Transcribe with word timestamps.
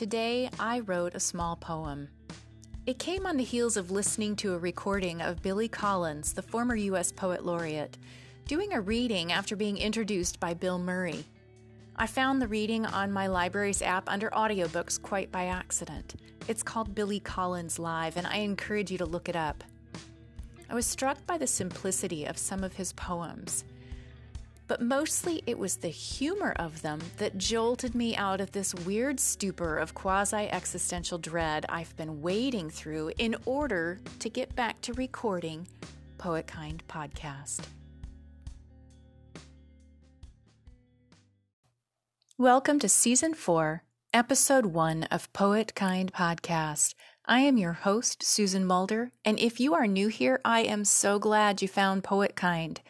Today, 0.00 0.48
I 0.58 0.80
wrote 0.80 1.14
a 1.14 1.20
small 1.20 1.56
poem. 1.56 2.08
It 2.86 2.98
came 2.98 3.26
on 3.26 3.36
the 3.36 3.44
heels 3.44 3.76
of 3.76 3.90
listening 3.90 4.34
to 4.36 4.54
a 4.54 4.58
recording 4.58 5.20
of 5.20 5.42
Billy 5.42 5.68
Collins, 5.68 6.32
the 6.32 6.40
former 6.40 6.74
U.S. 6.74 7.12
Poet 7.12 7.44
Laureate, 7.44 7.98
doing 8.46 8.72
a 8.72 8.80
reading 8.80 9.30
after 9.30 9.56
being 9.56 9.76
introduced 9.76 10.40
by 10.40 10.54
Bill 10.54 10.78
Murray. 10.78 11.26
I 11.96 12.06
found 12.06 12.40
the 12.40 12.48
reading 12.48 12.86
on 12.86 13.12
my 13.12 13.26
library's 13.26 13.82
app 13.82 14.08
under 14.08 14.30
audiobooks 14.30 14.98
quite 15.02 15.30
by 15.30 15.48
accident. 15.48 16.14
It's 16.48 16.62
called 16.62 16.94
Billy 16.94 17.20
Collins 17.20 17.78
Live, 17.78 18.16
and 18.16 18.26
I 18.26 18.36
encourage 18.36 18.90
you 18.90 18.96
to 18.96 19.04
look 19.04 19.28
it 19.28 19.36
up. 19.36 19.62
I 20.70 20.74
was 20.74 20.86
struck 20.86 21.26
by 21.26 21.36
the 21.36 21.46
simplicity 21.46 22.24
of 22.24 22.38
some 22.38 22.64
of 22.64 22.72
his 22.72 22.94
poems 22.94 23.66
but 24.70 24.80
mostly 24.80 25.42
it 25.48 25.58
was 25.58 25.78
the 25.78 25.88
humor 25.88 26.52
of 26.54 26.80
them 26.80 27.00
that 27.16 27.36
jolted 27.36 27.92
me 27.92 28.14
out 28.14 28.40
of 28.40 28.52
this 28.52 28.72
weird 28.72 29.18
stupor 29.18 29.76
of 29.76 29.94
quasi 29.94 30.48
existential 30.52 31.18
dread 31.18 31.66
I've 31.68 31.96
been 31.96 32.22
wading 32.22 32.70
through 32.70 33.10
in 33.18 33.34
order 33.46 33.98
to 34.20 34.28
get 34.28 34.54
back 34.54 34.80
to 34.82 34.92
recording 34.92 35.66
Poet 36.18 36.46
Kind 36.46 36.84
Podcast. 36.86 37.62
Welcome 42.38 42.78
to 42.78 42.88
Season 42.88 43.34
4, 43.34 43.82
Episode 44.14 44.66
1 44.66 45.02
of 45.10 45.32
Poet 45.32 45.74
Kind 45.74 46.12
Podcast. 46.12 46.94
I 47.26 47.40
am 47.40 47.58
your 47.58 47.72
host, 47.72 48.22
Susan 48.22 48.64
Mulder, 48.64 49.10
and 49.24 49.36
if 49.40 49.58
you 49.58 49.74
are 49.74 49.88
new 49.88 50.06
here, 50.06 50.40
I 50.44 50.60
am 50.60 50.84
so 50.84 51.18
glad 51.18 51.60
you 51.60 51.66
found 51.66 52.04
Poet 52.04 52.36
Kind. 52.36 52.80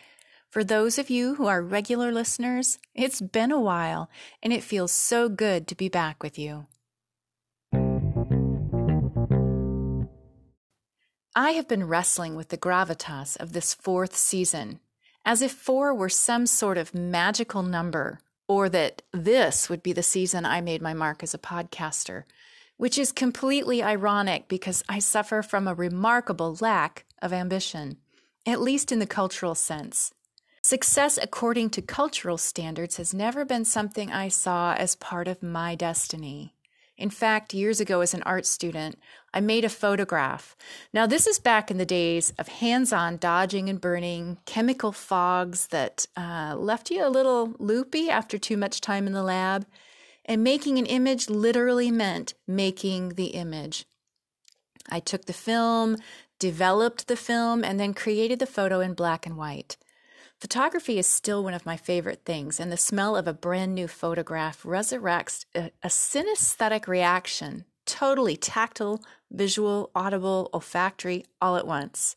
For 0.51 0.65
those 0.65 0.99
of 0.99 1.11
you 1.11 1.37
who 1.37 1.47
are 1.47 1.63
regular 1.63 2.11
listeners, 2.11 2.81
it's 2.93 3.21
been 3.21 3.53
a 3.53 3.61
while, 3.61 4.11
and 4.43 4.53
it 4.53 4.65
feels 4.65 4.91
so 4.91 5.29
good 5.29 5.69
to 5.69 5.77
be 5.77 5.89
back 5.89 6.25
with 6.25 6.41
you. 6.41 6.67
I 11.37 11.53
have 11.53 11.69
been 11.69 11.87
wrestling 11.87 12.35
with 12.35 12.49
the 12.49 12.59
gravitas 12.59 13.37
of 13.37 13.53
this 13.53 13.75
fourth 13.75 14.17
season, 14.17 14.81
as 15.25 15.41
if 15.41 15.53
four 15.53 15.95
were 15.95 16.09
some 16.09 16.47
sort 16.47 16.79
of 16.79 16.97
magical 16.97 17.63
number, 17.63 18.19
or 18.49 18.69
that 18.71 19.03
this 19.13 19.69
would 19.71 19.85
be 19.85 19.93
the 19.93 20.03
season 20.03 20.45
I 20.45 20.61
made 20.61 20.83
my 20.83 20.95
mark 20.95 21.23
as 21.23 21.33
a 21.33 21.39
podcaster, 21.39 22.25
which 22.77 22.99
is 22.99 23.13
completely 23.13 23.85
ironic 23.85 24.49
because 24.49 24.83
I 24.89 24.99
suffer 24.99 25.43
from 25.43 25.69
a 25.69 25.75
remarkable 25.75 26.59
lack 26.61 27.05
of 27.23 27.33
ambition, 27.33 27.99
at 28.45 28.61
least 28.61 28.91
in 28.91 28.99
the 28.99 29.07
cultural 29.07 29.55
sense. 29.55 30.13
Success 30.71 31.19
according 31.21 31.69
to 31.71 31.83
cultural 31.83 32.39
standards 32.39 32.97
has 32.97 33.13
never 33.13 33.45
been 33.45 33.65
something 33.65 34.13
I 34.13 34.29
saw 34.29 34.73
as 34.75 34.95
part 34.95 35.27
of 35.27 35.43
my 35.43 35.75
destiny. 35.75 36.55
In 36.97 37.11
fact, 37.11 37.53
years 37.53 37.81
ago 37.81 38.03
as 38.03 38.15
an 38.15 38.23
art 38.23 38.47
student, 38.47 38.97
I 39.35 39.41
made 39.41 39.65
a 39.65 39.69
photograph. 39.69 40.55
Now, 40.93 41.09
this 41.09 41.27
is 41.27 41.41
back 41.41 41.73
in 41.73 41.79
the 41.79 41.85
days 41.85 42.33
of 42.39 42.47
hands 42.47 42.93
on 42.93 43.17
dodging 43.17 43.69
and 43.69 43.81
burning, 43.81 44.39
chemical 44.45 44.93
fogs 44.93 45.67
that 45.73 46.07
uh, 46.17 46.55
left 46.57 46.89
you 46.89 47.05
a 47.05 47.11
little 47.11 47.53
loopy 47.59 48.09
after 48.09 48.39
too 48.39 48.57
much 48.57 48.81
time 48.81 49.09
in 49.09 49.13
the 49.13 49.25
lab. 49.25 49.67
And 50.25 50.45
making 50.45 50.79
an 50.79 50.87
image 50.87 51.29
literally 51.29 51.91
meant 51.91 52.35
making 52.47 53.15
the 53.17 53.35
image. 53.35 53.87
I 54.89 55.01
took 55.01 55.25
the 55.25 55.33
film, 55.33 55.97
developed 56.39 57.09
the 57.09 57.17
film, 57.17 57.65
and 57.65 57.81
then 57.81 57.93
created 57.93 58.39
the 58.39 58.47
photo 58.47 58.79
in 58.79 58.95
black 58.95 59.27
and 59.27 59.37
white. 59.37 59.77
Photography 60.41 60.99
is 60.99 61.07
still 61.07 61.45
one 61.45 61.53
of 61.53 61.67
my 61.67 61.77
favorite 61.77 62.25
things, 62.25 62.59
and 62.59 62.73
the 62.73 62.77
smell 62.79 63.15
of 63.15 63.29
a 63.29 63.35
brand 63.35 63.75
new 63.75 63.87
photograph 63.87 64.63
resurrects 64.63 65.45
a, 65.55 65.71
a 65.83 65.89
synesthetic 65.89 66.89
reaction, 66.89 67.67
totally 67.85 68.39
tactile, 68.39 69.03
visual, 69.31 69.91
audible, 69.95 70.49
olfactory, 70.55 71.27
all 71.43 71.57
at 71.57 71.67
once. 71.67 72.17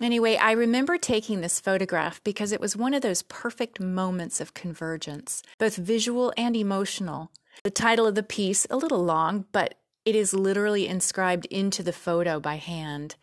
Anyway, 0.00 0.36
I 0.36 0.52
remember 0.52 0.96
taking 0.96 1.40
this 1.40 1.58
photograph 1.58 2.22
because 2.22 2.52
it 2.52 2.60
was 2.60 2.76
one 2.76 2.94
of 2.94 3.02
those 3.02 3.22
perfect 3.22 3.80
moments 3.80 4.40
of 4.40 4.54
convergence, 4.54 5.42
both 5.58 5.74
visual 5.74 6.32
and 6.36 6.54
emotional. 6.54 7.32
The 7.64 7.72
title 7.72 8.06
of 8.06 8.14
the 8.14 8.22
piece, 8.22 8.68
a 8.70 8.76
little 8.76 9.02
long, 9.02 9.46
but 9.50 9.74
it 10.04 10.14
is 10.14 10.32
literally 10.32 10.86
inscribed 10.86 11.46
into 11.46 11.82
the 11.82 11.92
photo 11.92 12.38
by 12.38 12.54
hand. 12.54 13.16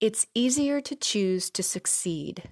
It's 0.00 0.28
easier 0.34 0.80
to 0.82 0.94
choose 0.94 1.50
to 1.50 1.64
succeed 1.64 2.44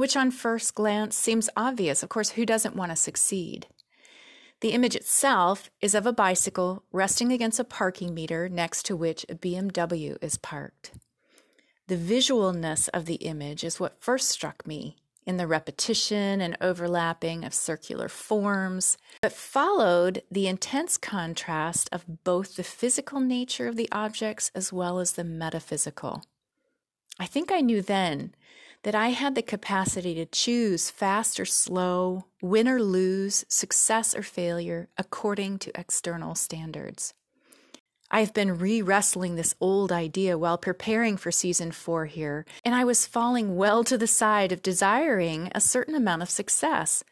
which 0.00 0.16
on 0.16 0.30
first 0.30 0.74
glance 0.74 1.14
seems 1.14 1.50
obvious. 1.58 2.02
Of 2.02 2.08
course, 2.08 2.30
who 2.30 2.46
doesn't 2.46 2.74
want 2.74 2.90
to 2.90 2.96
succeed? 2.96 3.66
The 4.60 4.70
image 4.70 4.96
itself 4.96 5.70
is 5.82 5.94
of 5.94 6.06
a 6.06 6.12
bicycle 6.12 6.84
resting 6.90 7.30
against 7.32 7.60
a 7.60 7.64
parking 7.64 8.14
meter 8.14 8.48
next 8.48 8.86
to 8.86 8.96
which 8.96 9.26
a 9.28 9.34
BMW 9.34 10.16
is 10.22 10.38
parked. 10.38 10.92
The 11.86 11.98
visualness 11.98 12.88
of 12.94 13.04
the 13.04 13.16
image 13.16 13.62
is 13.62 13.78
what 13.78 14.02
first 14.02 14.30
struck 14.30 14.66
me 14.66 14.96
in 15.26 15.36
the 15.36 15.46
repetition 15.46 16.40
and 16.40 16.56
overlapping 16.62 17.44
of 17.44 17.52
circular 17.52 18.08
forms, 18.08 18.96
but 19.20 19.32
followed 19.32 20.22
the 20.30 20.48
intense 20.48 20.96
contrast 20.96 21.90
of 21.92 22.24
both 22.24 22.56
the 22.56 22.64
physical 22.64 23.20
nature 23.20 23.68
of 23.68 23.76
the 23.76 23.88
objects 23.92 24.50
as 24.54 24.72
well 24.72 24.98
as 24.98 25.12
the 25.12 25.24
metaphysical. 25.24 26.24
I 27.18 27.26
think 27.26 27.52
I 27.52 27.60
knew 27.60 27.82
then 27.82 28.34
that 28.82 28.94
I 28.94 29.08
had 29.08 29.34
the 29.34 29.42
capacity 29.42 30.14
to 30.14 30.26
choose 30.26 30.90
fast 30.90 31.38
or 31.38 31.44
slow, 31.44 32.26
win 32.40 32.66
or 32.66 32.82
lose, 32.82 33.44
success 33.48 34.14
or 34.14 34.22
failure 34.22 34.88
according 34.96 35.58
to 35.60 35.78
external 35.78 36.34
standards. 36.34 37.14
I've 38.10 38.34
been 38.34 38.58
re 38.58 38.82
wrestling 38.82 39.36
this 39.36 39.54
old 39.60 39.92
idea 39.92 40.36
while 40.36 40.58
preparing 40.58 41.16
for 41.16 41.30
season 41.30 41.70
four 41.70 42.06
here, 42.06 42.44
and 42.64 42.74
I 42.74 42.82
was 42.82 43.06
falling 43.06 43.54
well 43.54 43.84
to 43.84 43.96
the 43.96 44.08
side 44.08 44.50
of 44.50 44.62
desiring 44.62 45.50
a 45.54 45.60
certain 45.60 45.94
amount 45.94 46.22
of 46.22 46.30
success. 46.30 47.04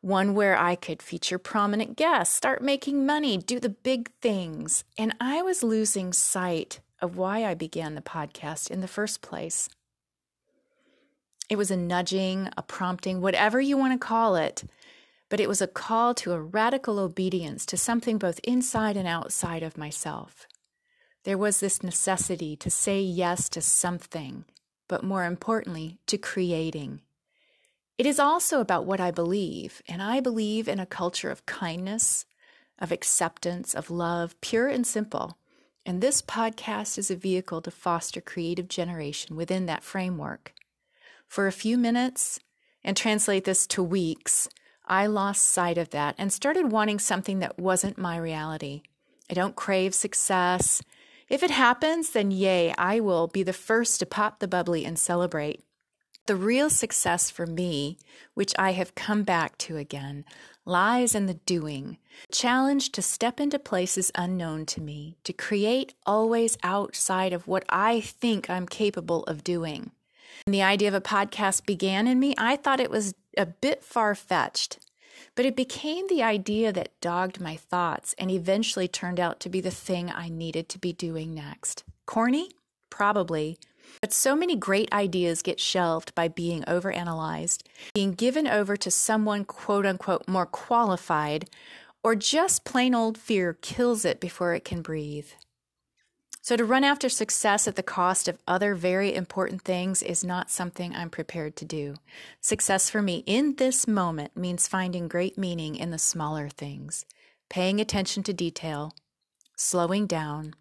One 0.00 0.34
where 0.34 0.56
I 0.56 0.74
could 0.74 1.02
feature 1.02 1.38
prominent 1.38 1.96
guests, 1.96 2.34
start 2.34 2.62
making 2.62 3.04
money, 3.04 3.36
do 3.36 3.60
the 3.60 3.68
big 3.68 4.10
things. 4.22 4.84
And 4.96 5.14
I 5.20 5.42
was 5.42 5.62
losing 5.62 6.12
sight 6.12 6.80
of 7.02 7.16
why 7.18 7.44
I 7.44 7.54
began 7.54 7.94
the 7.94 8.00
podcast 8.00 8.70
in 8.70 8.80
the 8.80 8.88
first 8.88 9.20
place. 9.20 9.68
It 11.48 11.56
was 11.56 11.70
a 11.70 11.76
nudging, 11.76 12.48
a 12.56 12.62
prompting, 12.62 13.20
whatever 13.20 13.60
you 13.60 13.76
want 13.76 13.92
to 13.92 14.04
call 14.04 14.34
it, 14.36 14.64
but 15.28 15.40
it 15.40 15.48
was 15.48 15.62
a 15.62 15.68
call 15.68 16.14
to 16.14 16.32
a 16.32 16.40
radical 16.40 16.98
obedience 16.98 17.64
to 17.66 17.76
something 17.76 18.18
both 18.18 18.40
inside 18.42 18.96
and 18.96 19.06
outside 19.06 19.62
of 19.62 19.78
myself. 19.78 20.46
There 21.24 21.38
was 21.38 21.60
this 21.60 21.82
necessity 21.82 22.56
to 22.56 22.70
say 22.70 23.00
yes 23.00 23.48
to 23.50 23.60
something, 23.60 24.44
but 24.88 25.04
more 25.04 25.24
importantly, 25.24 25.98
to 26.06 26.18
creating. 26.18 27.00
It 27.98 28.06
is 28.06 28.20
also 28.20 28.60
about 28.60 28.84
what 28.84 29.00
I 29.00 29.10
believe, 29.10 29.82
and 29.88 30.02
I 30.02 30.20
believe 30.20 30.68
in 30.68 30.78
a 30.78 30.86
culture 30.86 31.30
of 31.30 31.46
kindness, 31.46 32.26
of 32.78 32.92
acceptance, 32.92 33.74
of 33.74 33.90
love, 33.90 34.40
pure 34.40 34.68
and 34.68 34.86
simple. 34.86 35.38
And 35.84 36.00
this 36.00 36.20
podcast 36.22 36.98
is 36.98 37.10
a 37.10 37.16
vehicle 37.16 37.62
to 37.62 37.70
foster 37.70 38.20
creative 38.20 38.68
generation 38.68 39.34
within 39.34 39.66
that 39.66 39.82
framework. 39.82 40.52
For 41.28 41.46
a 41.46 41.52
few 41.52 41.76
minutes, 41.76 42.40
and 42.86 42.96
translate 42.96 43.44
this 43.44 43.66
to 43.66 43.82
weeks, 43.82 44.48
I 44.86 45.06
lost 45.06 45.42
sight 45.42 45.76
of 45.76 45.90
that 45.90 46.14
and 46.16 46.32
started 46.32 46.70
wanting 46.70 47.00
something 47.00 47.40
that 47.40 47.58
wasn't 47.58 47.98
my 47.98 48.16
reality. 48.16 48.82
I 49.28 49.34
don't 49.34 49.56
crave 49.56 49.92
success. 49.92 50.80
If 51.28 51.42
it 51.42 51.50
happens, 51.50 52.10
then 52.10 52.30
yay, 52.30 52.72
I 52.78 53.00
will 53.00 53.26
be 53.26 53.42
the 53.42 53.52
first 53.52 53.98
to 53.98 54.06
pop 54.06 54.38
the 54.38 54.46
bubbly 54.46 54.84
and 54.84 54.96
celebrate. 54.96 55.64
The 56.26 56.36
real 56.36 56.70
success 56.70 57.28
for 57.28 57.46
me, 57.46 57.98
which 58.34 58.54
I 58.56 58.72
have 58.72 58.94
come 58.94 59.24
back 59.24 59.58
to 59.58 59.76
again, 59.76 60.24
lies 60.64 61.14
in 61.14 61.26
the 61.26 61.34
doing. 61.34 61.98
Challenge 62.30 62.90
to 62.92 63.02
step 63.02 63.40
into 63.40 63.58
places 63.58 64.12
unknown 64.14 64.66
to 64.66 64.80
me, 64.80 65.16
to 65.24 65.32
create 65.32 65.94
always 66.04 66.56
outside 66.62 67.32
of 67.32 67.48
what 67.48 67.64
I 67.68 68.00
think 68.00 68.48
I'm 68.48 68.66
capable 68.66 69.24
of 69.24 69.42
doing. 69.42 69.90
When 70.44 70.52
the 70.52 70.62
idea 70.62 70.88
of 70.88 70.94
a 70.94 71.00
podcast 71.00 71.66
began 71.66 72.06
in 72.06 72.18
me, 72.20 72.34
I 72.38 72.56
thought 72.56 72.80
it 72.80 72.90
was 72.90 73.14
a 73.36 73.46
bit 73.46 73.84
far 73.84 74.14
fetched, 74.14 74.78
but 75.34 75.44
it 75.44 75.56
became 75.56 76.06
the 76.08 76.22
idea 76.22 76.72
that 76.72 77.00
dogged 77.00 77.40
my 77.40 77.56
thoughts 77.56 78.14
and 78.18 78.30
eventually 78.30 78.88
turned 78.88 79.20
out 79.20 79.40
to 79.40 79.48
be 79.48 79.60
the 79.60 79.70
thing 79.70 80.10
I 80.10 80.28
needed 80.28 80.68
to 80.70 80.78
be 80.78 80.92
doing 80.92 81.34
next. 81.34 81.84
Corny? 82.06 82.50
Probably. 82.90 83.58
But 84.00 84.12
so 84.12 84.34
many 84.34 84.56
great 84.56 84.92
ideas 84.92 85.42
get 85.42 85.60
shelved 85.60 86.14
by 86.14 86.28
being 86.28 86.62
overanalyzed, 86.62 87.62
being 87.94 88.12
given 88.12 88.46
over 88.46 88.76
to 88.76 88.90
someone 88.90 89.44
quote 89.44 89.86
unquote 89.86 90.26
more 90.26 90.46
qualified, 90.46 91.48
or 92.02 92.14
just 92.14 92.64
plain 92.64 92.94
old 92.94 93.18
fear 93.18 93.54
kills 93.54 94.04
it 94.04 94.20
before 94.20 94.54
it 94.54 94.64
can 94.64 94.82
breathe. 94.82 95.28
So, 96.46 96.54
to 96.56 96.64
run 96.64 96.84
after 96.84 97.08
success 97.08 97.66
at 97.66 97.74
the 97.74 97.82
cost 97.82 98.28
of 98.28 98.38
other 98.46 98.76
very 98.76 99.12
important 99.12 99.62
things 99.62 100.00
is 100.00 100.22
not 100.22 100.48
something 100.48 100.94
I'm 100.94 101.10
prepared 101.10 101.56
to 101.56 101.64
do. 101.64 101.96
Success 102.40 102.88
for 102.88 103.02
me 103.02 103.24
in 103.26 103.56
this 103.56 103.88
moment 103.88 104.36
means 104.36 104.68
finding 104.68 105.08
great 105.08 105.36
meaning 105.36 105.74
in 105.74 105.90
the 105.90 105.98
smaller 105.98 106.48
things, 106.48 107.04
paying 107.48 107.80
attention 107.80 108.22
to 108.22 108.32
detail, 108.32 108.94
slowing 109.56 110.06
down, 110.06 110.54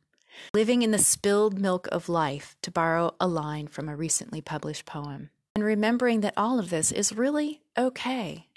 living 0.56 0.82
in 0.82 0.90
the 0.90 0.98
spilled 0.98 1.60
milk 1.60 1.88
of 1.92 2.10
life, 2.10 2.56
to 2.64 2.72
borrow 2.72 3.14
a 3.20 3.28
line 3.28 3.68
from 3.68 3.88
a 3.88 3.96
recently 3.96 4.42
published 4.42 4.88
poem, 4.88 5.30
and 5.54 5.64
remembering 5.64 6.22
that 6.22 6.34
all 6.36 6.58
of 6.58 6.72
this 6.72 6.92
is 6.92 7.14
really 7.14 7.62
okay. 7.78 8.48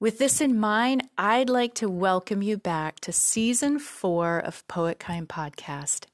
With 0.00 0.18
this 0.18 0.40
in 0.40 0.58
mind, 0.58 1.08
I'd 1.16 1.48
like 1.48 1.74
to 1.74 1.88
welcome 1.88 2.42
you 2.42 2.56
back 2.56 2.98
to 3.02 3.12
season 3.12 3.78
four 3.78 4.40
of 4.40 4.66
Poet 4.66 4.98
Kind 4.98 5.28
Podcast. 5.28 6.06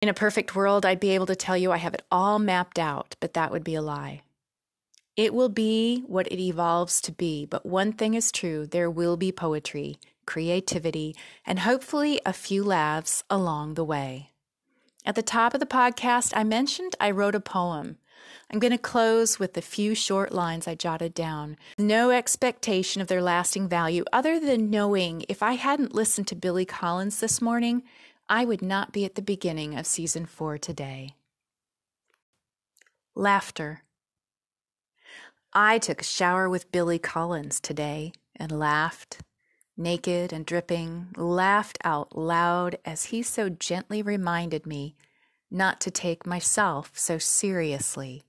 In 0.00 0.08
a 0.08 0.14
perfect 0.14 0.54
world, 0.54 0.84
I'd 0.84 1.00
be 1.00 1.10
able 1.10 1.26
to 1.26 1.36
tell 1.36 1.56
you 1.56 1.72
I 1.72 1.78
have 1.78 1.94
it 1.94 2.02
all 2.10 2.38
mapped 2.38 2.78
out, 2.78 3.16
but 3.20 3.34
that 3.34 3.50
would 3.50 3.64
be 3.64 3.74
a 3.74 3.82
lie. 3.82 4.22
It 5.16 5.32
will 5.32 5.48
be 5.48 6.02
what 6.06 6.26
it 6.26 6.38
evolves 6.38 7.00
to 7.02 7.12
be, 7.12 7.46
but 7.46 7.64
one 7.64 7.92
thing 7.92 8.14
is 8.14 8.30
true 8.30 8.66
there 8.66 8.90
will 8.90 9.16
be 9.16 9.32
poetry, 9.32 9.98
creativity, 10.26 11.16
and 11.46 11.60
hopefully 11.60 12.20
a 12.26 12.34
few 12.34 12.62
laughs 12.62 13.24
along 13.30 13.74
the 13.74 13.84
way. 13.84 14.32
At 15.06 15.14
the 15.14 15.22
top 15.22 15.54
of 15.54 15.60
the 15.60 15.66
podcast, 15.66 16.32
I 16.36 16.44
mentioned 16.44 16.96
I 17.00 17.12
wrote 17.12 17.34
a 17.34 17.40
poem. 17.40 17.96
I'm 18.50 18.58
going 18.58 18.72
to 18.72 18.78
close 18.78 19.38
with 19.38 19.54
the 19.54 19.62
few 19.62 19.94
short 19.94 20.32
lines 20.32 20.68
I 20.68 20.74
jotted 20.74 21.14
down. 21.14 21.56
No 21.78 22.10
expectation 22.10 23.00
of 23.00 23.08
their 23.08 23.22
lasting 23.22 23.68
value, 23.68 24.04
other 24.12 24.38
than 24.38 24.68
knowing 24.68 25.24
if 25.28 25.42
I 25.42 25.52
hadn't 25.52 25.94
listened 25.94 26.26
to 26.28 26.34
Billy 26.34 26.64
Collins 26.64 27.20
this 27.20 27.40
morning, 27.40 27.82
I 28.28 28.44
would 28.44 28.62
not 28.62 28.92
be 28.92 29.04
at 29.04 29.14
the 29.14 29.22
beginning 29.22 29.78
of 29.78 29.86
season 29.86 30.26
four 30.26 30.58
today. 30.58 31.14
Laughter. 33.14 33.82
I 35.52 35.78
took 35.78 36.00
a 36.00 36.04
shower 36.04 36.48
with 36.48 36.72
Billy 36.72 36.98
Collins 36.98 37.60
today 37.60 38.12
and 38.34 38.50
laughed, 38.50 39.20
naked 39.76 40.32
and 40.32 40.44
dripping, 40.44 41.14
laughed 41.16 41.78
out 41.84 42.18
loud 42.18 42.78
as 42.84 43.06
he 43.06 43.22
so 43.22 43.48
gently 43.48 44.02
reminded 44.02 44.66
me 44.66 44.96
not 45.48 45.80
to 45.82 45.90
take 45.92 46.26
myself 46.26 46.90
so 46.94 47.18
seriously 47.18 48.24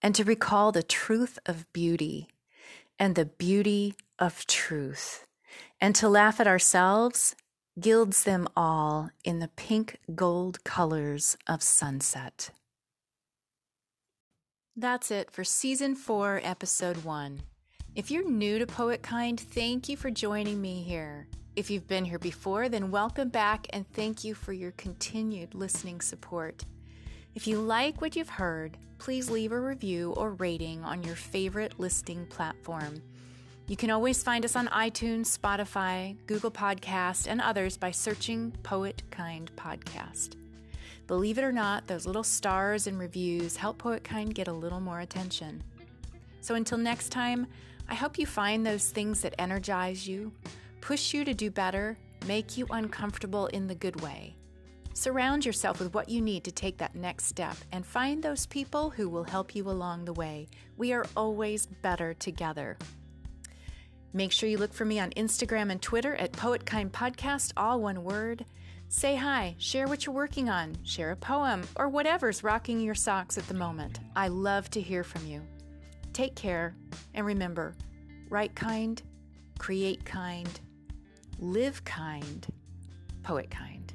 and 0.00 0.14
to 0.14 0.24
recall 0.24 0.72
the 0.72 0.82
truth 0.82 1.38
of 1.44 1.70
beauty 1.74 2.28
and 2.98 3.14
the 3.14 3.26
beauty 3.26 3.94
of 4.18 4.46
truth 4.46 5.26
and 5.80 5.94
to 5.96 6.08
laugh 6.08 6.40
at 6.40 6.48
ourselves 6.48 7.36
gilds 7.80 8.24
them 8.24 8.46
all 8.54 9.10
in 9.24 9.38
the 9.38 9.48
pink 9.48 9.96
gold 10.14 10.62
colors 10.62 11.38
of 11.46 11.62
sunset. 11.62 12.50
That's 14.76 15.10
it 15.10 15.30
for 15.30 15.42
season 15.42 15.94
four, 15.94 16.40
episode 16.44 17.04
one. 17.04 17.42
If 17.94 18.10
you're 18.10 18.28
new 18.28 18.58
to 18.58 18.66
Poet 18.66 19.02
Kind, 19.02 19.40
thank 19.40 19.88
you 19.88 19.96
for 19.96 20.10
joining 20.10 20.60
me 20.60 20.82
here. 20.82 21.26
If 21.56 21.70
you've 21.70 21.88
been 21.88 22.04
here 22.04 22.18
before, 22.18 22.68
then 22.68 22.90
welcome 22.90 23.28
back 23.28 23.66
and 23.70 23.86
thank 23.92 24.22
you 24.24 24.34
for 24.34 24.52
your 24.52 24.72
continued 24.72 25.54
listening 25.54 26.00
support. 26.00 26.64
If 27.34 27.46
you 27.46 27.58
like 27.58 28.00
what 28.00 28.16
you've 28.16 28.28
heard, 28.28 28.76
please 28.98 29.30
leave 29.30 29.52
a 29.52 29.60
review 29.60 30.12
or 30.12 30.32
rating 30.32 30.84
on 30.84 31.02
your 31.02 31.16
favorite 31.16 31.78
listing 31.78 32.26
platform. 32.26 33.02
You 33.68 33.76
can 33.76 33.90
always 33.90 34.22
find 34.22 34.44
us 34.44 34.56
on 34.56 34.66
iTunes, 34.68 35.38
Spotify, 35.38 36.16
Google 36.26 36.50
Podcast, 36.50 37.28
and 37.28 37.40
others 37.40 37.76
by 37.76 37.92
searching 37.92 38.50
Poet 38.64 39.02
Kind 39.10 39.52
Podcast. 39.56 40.34
Believe 41.06 41.38
it 41.38 41.44
or 41.44 41.52
not, 41.52 41.86
those 41.86 42.04
little 42.04 42.24
stars 42.24 42.88
and 42.88 42.98
reviews 42.98 43.56
help 43.56 43.78
Poet 43.78 44.02
Kind 44.02 44.34
get 44.34 44.48
a 44.48 44.52
little 44.52 44.80
more 44.80 45.00
attention. 45.00 45.62
So 46.40 46.56
until 46.56 46.76
next 46.76 47.10
time, 47.10 47.46
I 47.88 47.94
hope 47.94 48.18
you 48.18 48.26
find 48.26 48.66
those 48.66 48.90
things 48.90 49.20
that 49.20 49.34
energize 49.38 50.08
you, 50.08 50.32
push 50.80 51.14
you 51.14 51.24
to 51.24 51.32
do 51.32 51.50
better, 51.50 51.96
make 52.26 52.56
you 52.58 52.66
uncomfortable 52.70 53.46
in 53.48 53.68
the 53.68 53.74
good 53.76 54.00
way. 54.00 54.34
Surround 54.92 55.46
yourself 55.46 55.78
with 55.78 55.94
what 55.94 56.08
you 56.08 56.20
need 56.20 56.42
to 56.44 56.52
take 56.52 56.78
that 56.78 56.96
next 56.96 57.26
step 57.26 57.56
and 57.70 57.86
find 57.86 58.22
those 58.22 58.44
people 58.44 58.90
who 58.90 59.08
will 59.08 59.24
help 59.24 59.54
you 59.54 59.68
along 59.70 60.04
the 60.04 60.12
way. 60.12 60.48
We 60.76 60.92
are 60.92 61.06
always 61.16 61.66
better 61.66 62.12
together. 62.12 62.76
Make 64.14 64.32
sure 64.32 64.48
you 64.48 64.58
look 64.58 64.74
for 64.74 64.84
me 64.84 64.98
on 64.98 65.10
Instagram 65.12 65.70
and 65.70 65.80
Twitter 65.80 66.14
at 66.16 66.32
PoetKind 66.32 66.90
Podcast, 66.90 67.52
all 67.56 67.80
one 67.80 68.04
word. 68.04 68.44
Say 68.88 69.16
hi, 69.16 69.56
share 69.58 69.88
what 69.88 70.04
you're 70.04 70.14
working 70.14 70.50
on, 70.50 70.76
share 70.84 71.12
a 71.12 71.16
poem, 71.16 71.62
or 71.76 71.88
whatever's 71.88 72.44
rocking 72.44 72.78
your 72.78 72.94
socks 72.94 73.38
at 73.38 73.48
the 73.48 73.54
moment. 73.54 74.00
I 74.14 74.28
love 74.28 74.68
to 74.70 74.82
hear 74.82 75.02
from 75.02 75.26
you. 75.26 75.40
Take 76.12 76.34
care, 76.34 76.74
and 77.14 77.24
remember 77.24 77.74
write 78.28 78.54
kind, 78.54 79.00
create 79.58 80.04
kind, 80.04 80.60
live 81.38 81.82
kind, 81.84 82.46
poet 83.22 83.50
kind. 83.50 83.92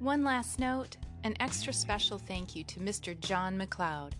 One 0.00 0.24
last 0.24 0.58
note 0.58 0.96
an 1.24 1.34
extra 1.40 1.72
special 1.72 2.18
thank 2.18 2.54
you 2.54 2.62
to 2.64 2.78
Mr. 2.78 3.18
John 3.18 3.58
McLeod. 3.58 4.12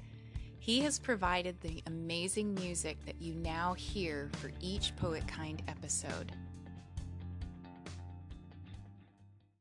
He 0.67 0.81
has 0.81 0.99
provided 0.99 1.61
the 1.61 1.81
amazing 1.87 2.53
music 2.55 2.99
that 3.07 3.23
you 3.23 3.37
now 3.37 3.75
hear 3.75 4.33
for 4.33 4.51
each 4.61 4.97
Poet 4.97 5.25
Kind 5.29 5.63
episode. 5.69 6.33